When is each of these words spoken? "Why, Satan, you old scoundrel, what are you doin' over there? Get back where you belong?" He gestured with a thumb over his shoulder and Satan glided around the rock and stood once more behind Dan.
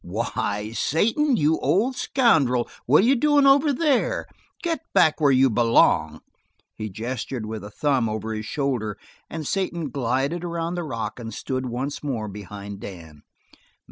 "Why, 0.03 0.71
Satan, 0.73 1.37
you 1.37 1.59
old 1.59 1.95
scoundrel, 1.95 2.67
what 2.87 3.03
are 3.03 3.05
you 3.05 3.15
doin' 3.15 3.45
over 3.45 3.71
there? 3.71 4.25
Get 4.63 4.79
back 4.95 5.21
where 5.21 5.29
you 5.31 5.47
belong?" 5.47 6.21
He 6.73 6.89
gestured 6.89 7.45
with 7.45 7.63
a 7.63 7.69
thumb 7.69 8.09
over 8.09 8.33
his 8.33 8.47
shoulder 8.47 8.97
and 9.29 9.45
Satan 9.45 9.91
glided 9.91 10.43
around 10.43 10.73
the 10.73 10.83
rock 10.83 11.19
and 11.19 11.31
stood 11.31 11.67
once 11.67 12.01
more 12.03 12.27
behind 12.27 12.79
Dan. 12.79 13.21